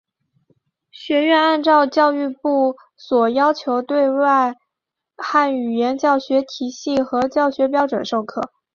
[0.89, 4.55] 学院按照教育部所要求的对外
[5.15, 8.49] 汉语教学体系和教学标准授课。